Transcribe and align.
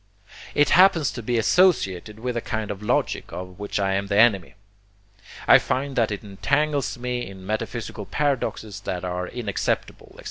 It 0.55 0.71
happens 0.71 1.11
to 1.11 1.21
be 1.21 1.37
associated 1.37 2.19
with 2.21 2.35
a 2.35 2.41
kind 2.41 2.71
of 2.71 2.81
logic 2.81 3.25
of 3.31 3.59
which 3.59 3.79
I 3.79 3.93
am 3.93 4.07
the 4.07 4.17
enemy, 4.17 4.55
I 5.47 5.59
find 5.59 5.95
that 5.95 6.09
it 6.11 6.23
entangles 6.23 6.97
me 6.97 7.23
in 7.27 7.45
metaphysical 7.45 8.07
paradoxes 8.07 8.79
that 8.79 9.05
are 9.05 9.27
inacceptable, 9.27 10.07
etc. 10.15 10.19